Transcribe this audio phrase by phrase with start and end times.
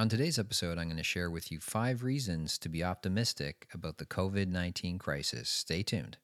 [0.00, 3.98] On today's episode, I'm going to share with you five reasons to be optimistic about
[3.98, 5.50] the COVID 19 crisis.
[5.50, 6.16] Stay tuned.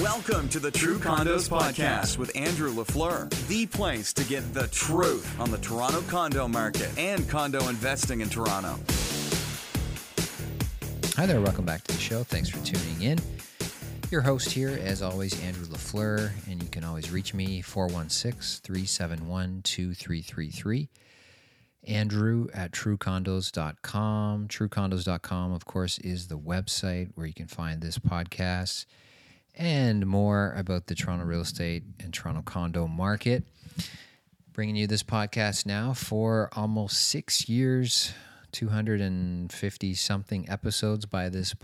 [0.00, 5.40] Welcome to the True Condos Podcast with Andrew LaFleur, the place to get the truth
[5.40, 8.78] on the Toronto condo market and condo investing in Toronto.
[11.16, 12.22] Hi there, welcome back to the show.
[12.22, 13.18] Thanks for tuning in.
[14.12, 19.62] Your host here, as always, Andrew LaFleur, and you can always reach me 416 371
[19.64, 20.88] 2333.
[21.86, 24.48] Andrew at truecondos.com.
[24.48, 28.84] Truecondos.com, of course, is the website where you can find this podcast
[29.54, 33.44] and more about the Toronto real estate and Toronto condo market.
[34.52, 38.12] Bringing you this podcast now for almost six years,
[38.52, 41.54] 250 something episodes by this.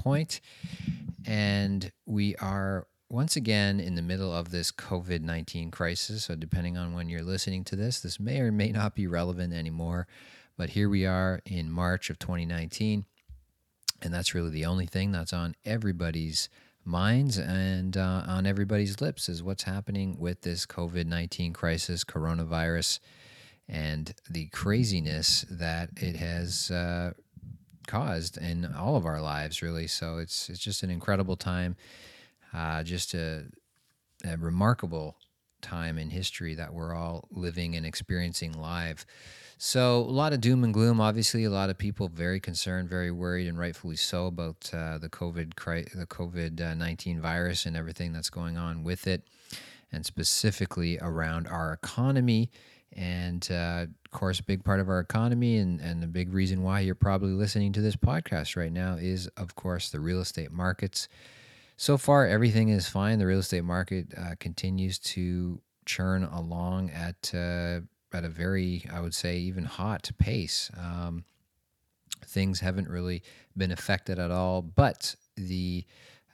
[1.27, 6.25] And we are once again in the middle of this COVID 19 crisis.
[6.25, 9.53] So, depending on when you're listening to this, this may or may not be relevant
[9.53, 10.09] anymore.
[10.57, 13.05] But here we are in March of 2019.
[14.03, 16.49] And that's really the only thing that's on everybody's
[16.85, 22.99] minds and uh, on everybody's lips is what's happening with this COVID 19 crisis, coronavirus,
[23.69, 27.13] and the craziness that it has uh,
[27.87, 29.87] caused in all of our lives, really.
[29.87, 31.77] So it's, it's just an incredible time,
[32.55, 33.45] uh, just a,
[34.25, 35.17] a remarkable
[35.61, 39.07] time in history that we're all living and experiencing live.
[39.57, 41.01] So a lot of doom and gloom.
[41.01, 45.09] Obviously, a lot of people very concerned, very worried, and rightfully so about uh, the
[45.09, 45.55] COVID
[45.95, 49.23] the COVID nineteen virus and everything that's going on with it,
[49.91, 52.51] and specifically around our economy.
[52.97, 56.63] And uh, of course, a big part of our economy, and and the big reason
[56.63, 60.53] why you're probably listening to this podcast right now is, of course, the real estate
[60.53, 61.09] markets.
[61.77, 63.19] So far, everything is fine.
[63.19, 67.81] The real estate market uh, continues to churn along at uh,
[68.13, 70.71] at a very, I would say, even hot pace.
[70.79, 71.25] Um,
[72.27, 73.23] things haven't really
[73.57, 75.85] been affected at all, but the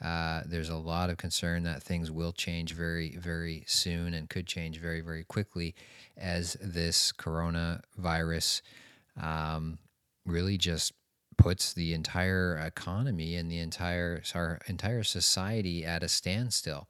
[0.02, 4.46] uh, there's a lot of concern that things will change very, very soon and could
[4.46, 5.74] change very, very quickly
[6.16, 8.62] as this coronavirus
[9.20, 9.78] um,
[10.24, 10.94] really just
[11.40, 16.88] puts the entire economy and the entire our entire society at a standstill.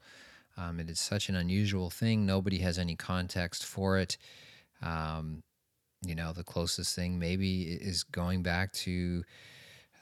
[0.56, 2.26] Um, it is such an unusual thing.
[2.26, 4.18] Nobody has any context for it.
[4.82, 5.42] Um,
[6.04, 9.22] you know, the closest thing maybe is going back to,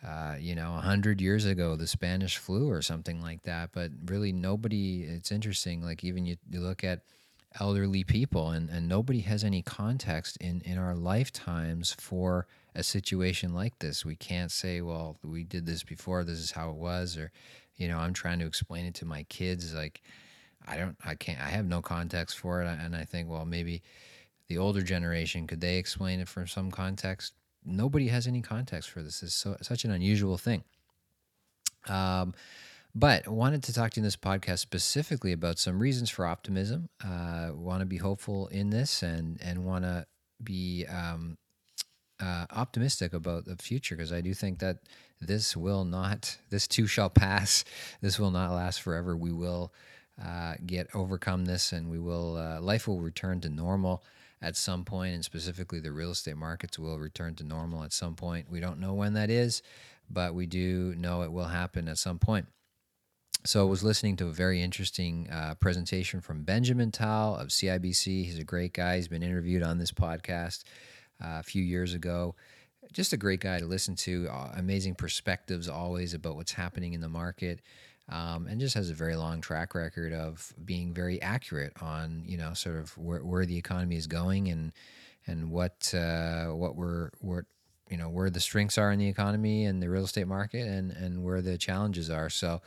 [0.06, 3.70] uh, you know, 100 years ago, the Spanish flu or something like that.
[3.72, 5.82] But really, nobody, it's interesting.
[5.82, 7.02] Like, even you, you look at
[7.60, 13.54] elderly people, and, and nobody has any context in, in our lifetimes for a situation
[13.54, 14.04] like this.
[14.04, 17.16] We can't say, well, we did this before, this is how it was.
[17.16, 17.30] Or,
[17.76, 19.74] you know, I'm trying to explain it to my kids.
[19.74, 20.02] Like,
[20.66, 22.66] I don't, I can't, I have no context for it.
[22.66, 23.82] And I think, well, maybe
[24.48, 27.34] the older generation could they explain it from some context
[27.64, 30.64] nobody has any context for this it's so, such an unusual thing
[31.86, 32.34] um,
[32.94, 36.88] but wanted to talk to you in this podcast specifically about some reasons for optimism
[37.04, 40.06] uh, want to be hopeful in this and and want to
[40.42, 41.36] be um,
[42.20, 44.78] uh, optimistic about the future because I do think that
[45.20, 47.64] this will not, this too shall pass.
[48.00, 49.16] This will not last forever.
[49.16, 49.72] We will
[50.22, 54.02] uh, get overcome this, and we will uh, life will return to normal
[54.40, 58.14] at some point, and specifically the real estate markets will return to normal at some
[58.14, 58.50] point.
[58.50, 59.62] We don't know when that is,
[60.10, 62.46] but we do know it will happen at some point.
[63.44, 68.24] So I was listening to a very interesting uh, presentation from Benjamin Tal of CIBC.
[68.24, 68.96] He's a great guy.
[68.96, 70.64] He's been interviewed on this podcast
[71.20, 72.34] a few years ago.
[72.92, 74.28] Just a great guy to listen to.
[74.30, 77.60] Uh, amazing perspectives always about what's happening in the market
[78.08, 82.38] um, and just has a very long track record of being very accurate on you
[82.38, 84.72] know sort of where, where the economy is going and
[85.26, 87.44] and what uh, what we're what
[87.90, 90.90] you know where the strengths are in the economy and the real estate market and
[90.92, 92.60] and where the challenges are so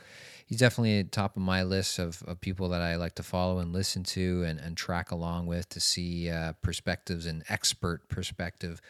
[0.46, 3.58] he's definitely at top of my list of, of people that I like to follow
[3.58, 8.80] and listen to and, and track along with to see uh, perspectives and expert perspective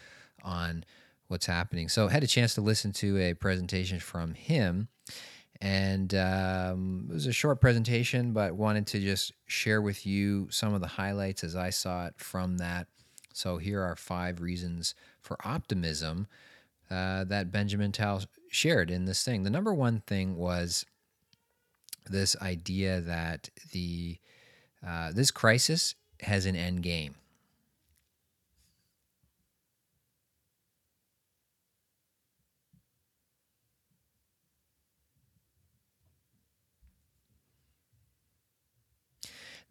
[0.43, 0.85] on
[1.29, 4.89] what's happening so I had a chance to listen to a presentation from him
[5.63, 10.75] and um, it was a short presentation, but wanted to just share with you some
[10.75, 12.89] of the highlights as I saw it from that.
[13.33, 16.27] So here are five reasons for optimism
[16.91, 19.43] uh, that Benjamin Tal shared in this thing.
[19.43, 20.85] The number one thing was
[22.11, 24.19] this idea that the
[24.87, 27.15] uh, this crisis has an end game.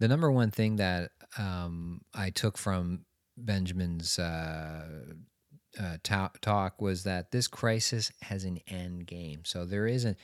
[0.01, 3.05] the number one thing that um, I took from
[3.37, 4.87] Benjamin's uh,
[5.79, 9.41] uh, ta- talk was that this crisis has an end game.
[9.45, 10.15] So there is a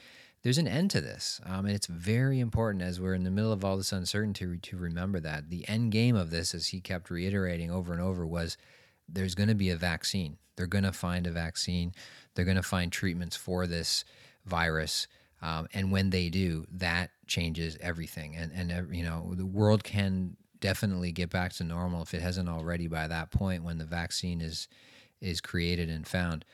[0.44, 3.52] there's an end to this, um, and it's very important as we're in the middle
[3.52, 7.10] of all this uncertainty to remember that the end game of this, as he kept
[7.10, 8.56] reiterating over and over, was
[9.10, 10.38] there's going to be a vaccine.
[10.56, 11.94] They're going to find a vaccine.
[12.34, 14.06] They're going to find treatments for this
[14.46, 15.08] virus.
[15.42, 18.36] Um, and when they do, that changes everything.
[18.36, 22.50] And and you know the world can definitely get back to normal if it hasn't
[22.50, 24.68] already by that point when the vaccine is
[25.22, 26.46] is created and found.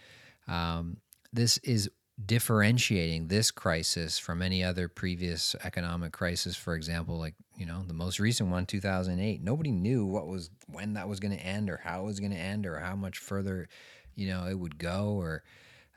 [0.48, 0.98] Um,
[1.32, 1.90] this is
[2.24, 6.56] differentiating this crisis from any other previous economic crisis.
[6.56, 9.42] For example, like you know the most recent one, 2008.
[9.42, 12.32] Nobody knew what was when that was going to end, or how it was going
[12.32, 13.68] to end, or how much further,
[14.16, 15.44] you know, it would go, or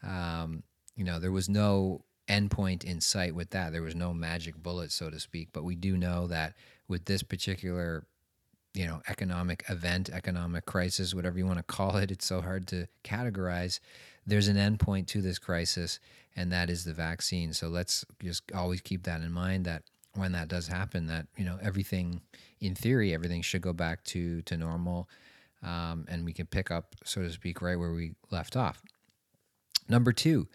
[0.03, 0.63] um,
[0.97, 3.73] you know, there was no endpoint in sight with that.
[3.73, 5.51] There was no magic bullet, so to speak.
[5.53, 6.55] But we do know that
[6.89, 8.07] with this particular,
[8.77, 12.67] you know, economic event, economic crisis, whatever you want to call it, it's so hard
[12.69, 13.81] to categorize.
[14.27, 15.99] There's an endpoint to this crisis,
[16.37, 17.55] and that is the vaccine.
[17.55, 19.65] So let's just always keep that in mind.
[19.65, 19.83] That
[20.13, 22.21] when that does happen, that you know everything,
[22.61, 25.09] in theory, everything should go back to to normal,
[25.63, 28.83] um, and we can pick up, so to speak, right where we left off.
[29.89, 30.49] Number two,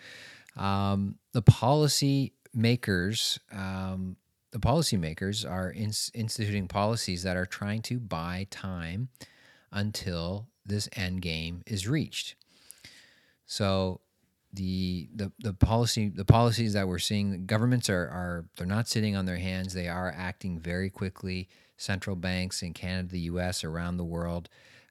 [0.56, 4.16] um, the policy makers, um,
[4.52, 9.10] the policymakers are instituting policies that are trying to buy time
[9.72, 12.36] until this end game is reached.
[13.46, 14.02] So
[14.54, 19.16] the the the policy the policies that we're seeing governments are are they're not sitting
[19.16, 21.48] on their hands they are acting very quickly
[21.78, 24.50] central banks in Canada the US around the world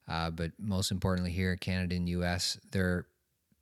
[0.09, 3.07] uh, but most importantly here in Canada and US they're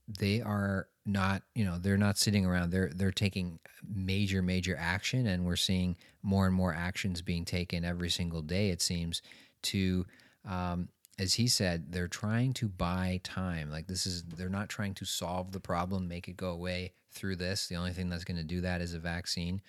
[0.08, 2.70] they are not you know they're not sitting around.
[2.70, 7.84] They're they're taking major major action and we're seeing more and more actions being taken
[7.84, 9.22] every single day it seems
[9.62, 10.04] to
[10.46, 10.88] um,
[11.18, 13.70] as he said they're trying to buy time.
[13.70, 17.36] Like this is they're not trying to solve the problem make it go away through
[17.36, 17.66] this.
[17.66, 19.62] The only thing that's going to do that is a vaccine.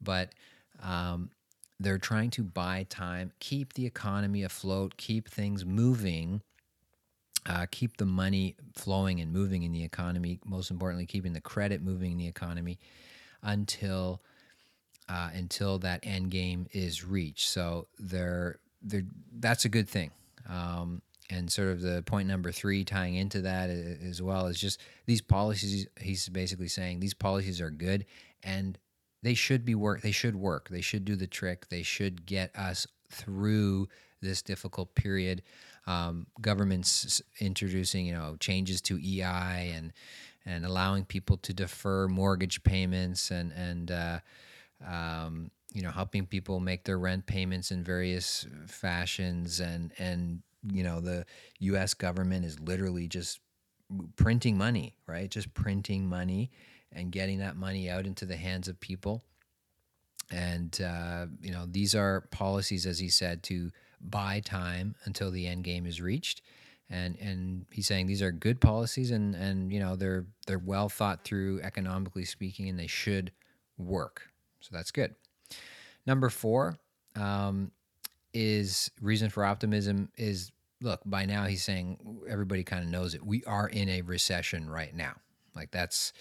[0.00, 0.30] But
[0.82, 1.30] um,
[1.80, 6.42] they're trying to buy time keep the economy afloat keep things moving
[7.46, 10.38] uh, keep the money flowing and moving in the economy.
[10.44, 12.78] Most importantly, keeping the credit moving in the economy
[13.42, 14.20] until
[15.08, 17.48] uh, until that end game is reached.
[17.48, 20.10] So they're, that's a good thing.
[20.48, 24.80] Um, and sort of the point number three tying into that as well is just
[25.06, 25.86] these policies.
[26.00, 28.06] He's basically saying these policies are good
[28.42, 28.78] and
[29.22, 30.00] they should be work.
[30.00, 30.68] They should work.
[30.68, 31.68] They should do the trick.
[31.68, 33.88] They should get us through
[34.20, 35.42] this difficult period
[35.88, 39.92] um, governments introducing you know changes to EI and
[40.44, 44.18] and allowing people to defer mortgage payments and and uh,
[44.86, 50.84] um, you know helping people make their rent payments in various fashions and and you
[50.84, 51.24] know the
[51.60, 51.94] U.S.
[51.94, 53.40] government is literally just
[54.16, 55.30] printing money, right?
[55.30, 56.50] Just printing money
[56.92, 59.22] and getting that money out into the hands of people.
[60.30, 65.46] And uh, you know these are policies, as he said, to buy time until the
[65.46, 66.42] end game is reached.
[66.90, 70.88] And and he's saying these are good policies and and you know they're they're well
[70.88, 73.32] thought through economically speaking and they should
[73.76, 74.22] work.
[74.60, 75.14] So that's good.
[76.06, 76.76] Number four
[77.14, 77.70] um,
[78.32, 80.50] is reason for optimism is
[80.80, 83.24] look by now he's saying everybody kind of knows it.
[83.24, 85.14] We are in a recession right now.
[85.54, 86.12] Like that's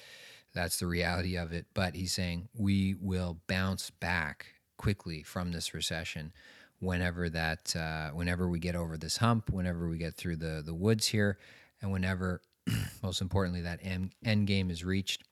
[0.53, 1.67] that's the reality of it.
[1.73, 6.33] But he's saying we will bounce back quickly from this recession
[6.79, 10.73] whenever that uh, whenever we get over this hump, whenever we get through the the
[10.73, 11.37] woods here,
[11.81, 12.41] and whenever
[13.03, 15.23] most importantly that end, end game is reached,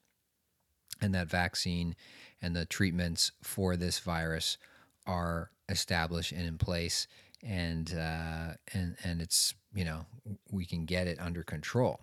[1.02, 1.96] and that vaccine
[2.42, 4.58] and the treatments for this virus
[5.06, 7.08] are established and in place,
[7.44, 10.06] and uh, and and it's you know
[10.52, 12.00] we can get it under control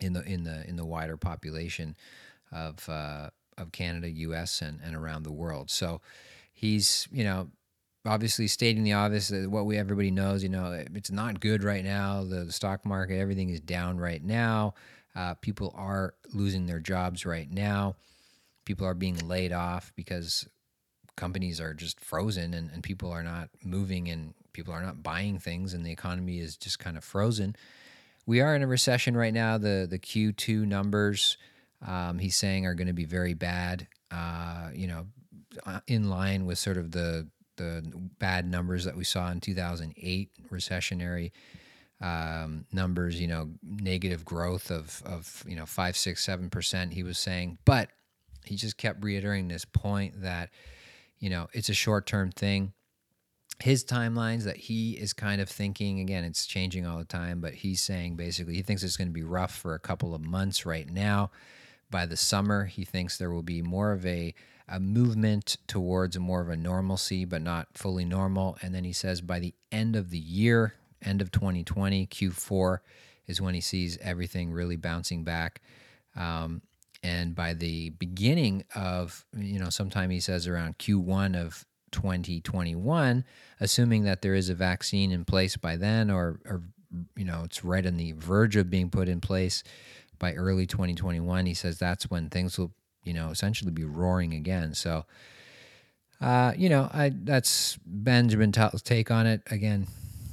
[0.00, 1.96] in the in the in the wider population
[2.52, 4.60] of uh, of Canada, U.S.
[4.62, 5.70] and and around the world.
[5.70, 6.00] So
[6.52, 7.48] he's you know
[8.06, 12.24] obviously stating the obvious what we everybody knows you know it's not good right now.
[12.24, 14.74] The, the stock market everything is down right now.
[15.14, 17.96] Uh, people are losing their jobs right now.
[18.64, 20.48] People are being laid off because
[21.16, 25.38] companies are just frozen and, and people are not moving and people are not buying
[25.38, 27.56] things and the economy is just kind of frozen.
[28.26, 29.58] We are in a recession right now.
[29.58, 31.36] The the q2 numbers
[31.86, 35.06] um, he's saying are going to be very bad uh, you know
[35.66, 37.26] uh, in line with sort of the
[37.60, 41.30] the bad numbers that we saw in 2008, recessionary
[42.00, 47.02] um, numbers, you know, negative growth of, of, you know, five, six, seven percent, he
[47.02, 47.58] was saying.
[47.64, 47.90] But
[48.44, 50.48] he just kept reiterating this point that,
[51.18, 52.72] you know, it's a short term thing.
[53.62, 57.52] his timelines that he is kind of thinking again it's changing all the time but
[57.52, 60.64] he's saying basically he thinks it's going to be rough for a couple of months
[60.64, 61.30] right now
[61.90, 64.34] by the summer he thinks there will be more of a,
[64.70, 69.20] a movement towards more of a normalcy but not fully normal and then he says
[69.20, 72.78] by the end of the year end of 2020 q4
[73.26, 75.60] is when he sees everything really bouncing back
[76.16, 76.62] um,
[77.02, 83.24] and by the beginning of you know sometime he says around q1 of 2021,
[83.60, 86.62] assuming that there is a vaccine in place by then, or, or
[87.16, 89.62] you know, it's right on the verge of being put in place
[90.18, 91.46] by early 2021.
[91.46, 92.72] He says that's when things will,
[93.04, 94.74] you know, essentially be roaring again.
[94.74, 95.04] So,
[96.20, 99.42] uh, you know, I that's Benjamin Tal's take on it.
[99.50, 99.86] Again,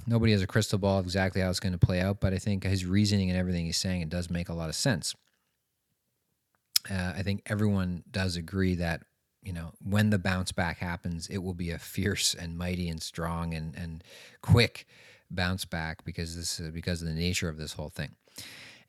[0.06, 2.64] nobody has a crystal ball exactly how it's going to play out, but I think
[2.64, 5.16] his reasoning and everything he's saying it does make a lot of sense.
[6.90, 9.02] Uh, I think everyone does agree that
[9.48, 13.02] you know, when the bounce back happens, it will be a fierce and mighty and
[13.02, 14.04] strong and, and
[14.42, 14.86] quick
[15.32, 18.16] bounce back because this is because of the nature of this whole thing.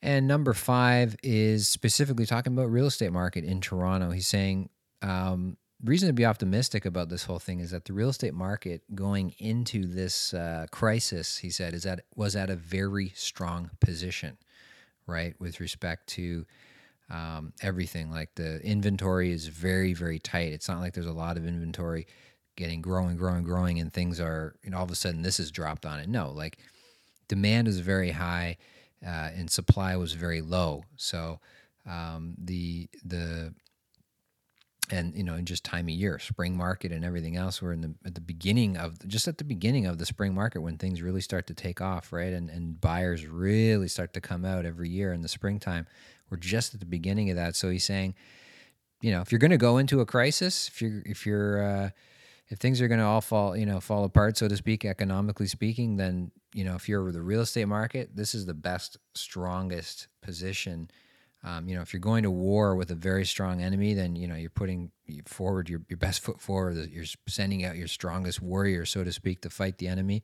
[0.01, 4.11] And number five is specifically talking about real estate market in Toronto.
[4.11, 4.69] He's saying
[5.01, 8.83] um, reason to be optimistic about this whole thing is that the real estate market
[8.95, 14.37] going into this uh, crisis, he said, is that was at a very strong position,
[15.05, 16.45] right, with respect to
[17.09, 18.11] um, everything.
[18.11, 20.53] Like the inventory is very, very tight.
[20.53, 22.07] It's not like there's a lot of inventory
[22.55, 25.51] getting growing, growing, growing, and things are, you know, all of a sudden this is
[25.51, 26.09] dropped on it.
[26.09, 26.57] No, like
[27.27, 28.57] demand is very high
[29.05, 30.83] uh, and supply was very low.
[30.95, 31.39] So
[31.89, 33.53] um, the, the,
[34.91, 37.61] and you know, in just time of year, spring market and everything else.
[37.61, 40.61] We're in the at the beginning of just at the beginning of the spring market
[40.61, 42.33] when things really start to take off, right?
[42.33, 45.85] And and buyers really start to come out every year in the springtime
[46.29, 47.55] we're just at the beginning of that.
[47.55, 48.15] So he's saying,
[49.01, 51.89] you know, if you're going to go into a crisis, if you're if you're uh,
[52.49, 55.47] if things are going to all fall, you know, fall apart, so to speak, economically
[55.47, 60.07] speaking, then you know, if you're the real estate market, this is the best, strongest
[60.21, 60.89] position.
[61.43, 64.27] Um, you know, if you're going to war with a very strong enemy, then you
[64.27, 64.91] know you're putting
[65.25, 66.89] forward your, your best foot forward.
[66.91, 70.23] You're sending out your strongest warrior, so to speak, to fight the enemy.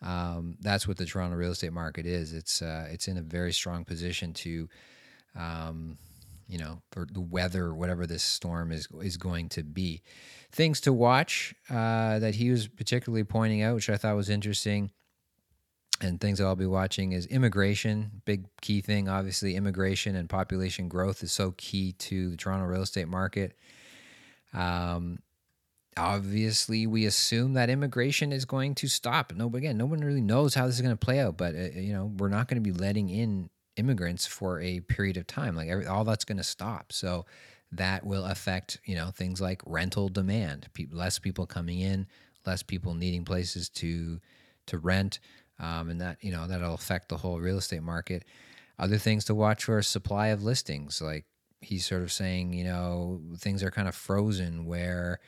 [0.00, 2.32] Um, that's what the Toronto real estate market is.
[2.32, 4.68] It's uh, it's in a very strong position to
[5.36, 5.98] um,
[6.54, 10.02] you know, for the weather, whatever this storm is is going to be.
[10.52, 14.92] Things to watch uh, that he was particularly pointing out, which I thought was interesting,
[16.00, 18.22] and things I'll be watching is immigration.
[18.24, 22.82] Big key thing, obviously, immigration and population growth is so key to the Toronto real
[22.82, 23.56] estate market.
[24.52, 25.18] Um,
[25.96, 29.32] obviously, we assume that immigration is going to stop.
[29.34, 31.70] No, again, no one really knows how this is going to play out, but uh,
[31.74, 35.56] you know, we're not going to be letting in immigrants for a period of time.
[35.56, 36.92] Like every, all that's going to stop.
[36.92, 37.26] So
[37.72, 40.68] that will affect you know things like rental demand.
[40.74, 42.06] People, less people coming in,
[42.46, 44.20] less people needing places to
[44.66, 45.20] to rent,
[45.58, 48.24] um, and that you know that'll affect the whole real estate market.
[48.78, 51.00] Other things to watch for supply of listings.
[51.00, 51.26] Like
[51.60, 55.20] he's sort of saying, you know, things are kind of frozen where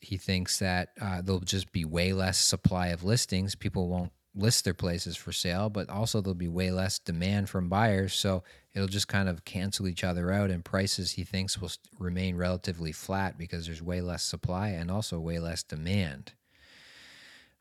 [0.00, 3.54] he thinks that uh, there'll just be way less supply of listings.
[3.54, 7.68] People won't list their places for sale, but also there'll be way less demand from
[7.68, 8.14] buyers.
[8.14, 8.42] So
[8.74, 12.92] it'll just kind of cancel each other out, and prices he thinks will remain relatively
[12.92, 16.32] flat because there's way less supply and also way less demand.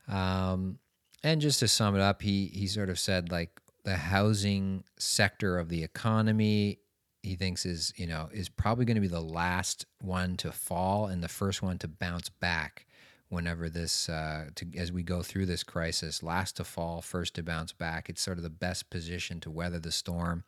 [0.07, 0.79] Um,
[1.24, 5.57] and just to sum it up, he he sort of said like the housing sector
[5.57, 6.79] of the economy
[7.24, 11.07] he thinks is you know is probably going to be the last one to fall
[11.07, 12.86] and the first one to bounce back
[13.29, 17.43] whenever this uh, to, as we go through this crisis last to fall first to
[17.43, 20.43] bounce back it's sort of the best position to weather the storm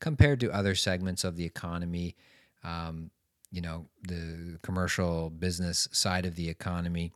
[0.00, 2.14] compared to other segments of the economy.
[2.62, 3.10] Um,
[3.54, 7.12] you know the commercial business side of the economy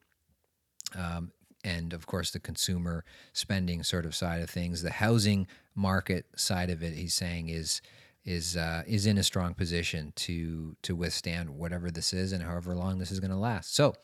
[0.96, 1.32] um,
[1.64, 4.82] and of course the consumer spending sort of side of things.
[4.82, 7.82] The housing market side of it he's saying is
[8.24, 12.74] is uh, is in a strong position to to withstand whatever this is and however
[12.76, 13.74] long this is going to last.
[13.74, 13.94] So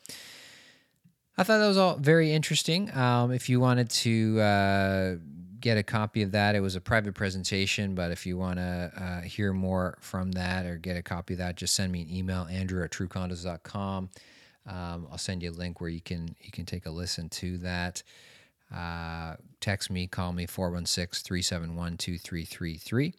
[1.37, 2.95] I thought that was all very interesting.
[2.95, 5.15] Um, if you wanted to uh,
[5.59, 7.93] get a copy of that, it was a private presentation.
[7.93, 11.39] But if you want to uh, hear more from that or get a copy of
[11.39, 14.09] that, just send me an email, Andrew at truecondos.com.
[14.67, 17.57] Um, I'll send you a link where you can you can take a listen to
[17.59, 18.01] that.
[18.73, 23.13] Uh, text me, call me 416 371 2333.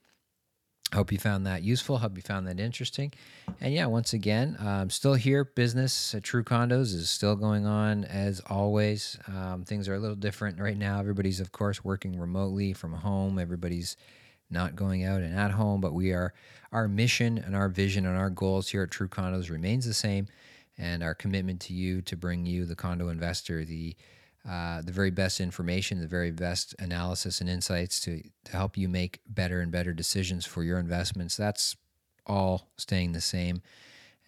[0.95, 1.99] Hope you found that useful.
[1.99, 3.13] Hope you found that interesting.
[3.61, 5.45] And yeah, once again, um, still here.
[5.45, 9.19] Business at True Condos is still going on as always.
[9.27, 11.01] Um, things are a little different right now.
[11.01, 13.39] Everybody's, of course, working remotely from home.
[13.39, 13.97] Everybody's
[14.49, 16.33] not going out and at home, but we are,
[16.71, 20.29] our mission and our vision and our goals here at True Condos remains the same.
[20.79, 23.97] And our commitment to you to bring you, the condo investor, the
[24.49, 28.89] uh, the very best information, the very best analysis and insights to, to help you
[28.89, 31.37] make better and better decisions for your investments.
[31.37, 31.77] That's
[32.27, 33.61] all staying the same,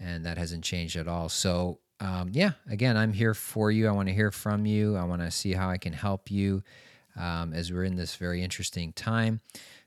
[0.01, 1.29] and that hasn't changed at all.
[1.29, 3.87] So, um, yeah, again, I'm here for you.
[3.87, 4.97] I want to hear from you.
[4.97, 6.63] I want to see how I can help you
[7.17, 9.41] um, as we're in this very interesting time.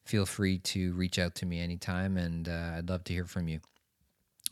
[0.06, 3.48] Feel free to reach out to me anytime, and uh, I'd love to hear from
[3.48, 3.60] you.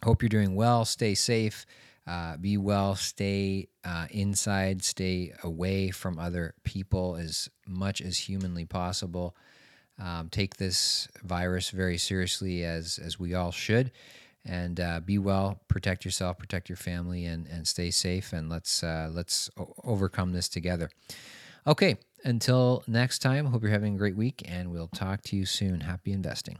[0.03, 0.85] Hope you're doing well.
[0.85, 1.65] Stay safe.
[2.07, 2.95] Uh, be well.
[2.95, 4.83] Stay uh, inside.
[4.83, 9.35] Stay away from other people as much as humanly possible.
[9.99, 13.91] Um, take this virus very seriously, as as we all should
[14.45, 15.59] and uh, be well.
[15.67, 18.33] Protect yourself, protect your family, and and stay safe.
[18.33, 20.89] And let's uh, let's o- overcome this together.
[21.67, 23.45] Okay, until next time.
[23.47, 25.81] Hope you're having a great week, and we'll talk to you soon.
[25.81, 26.59] Happy investing.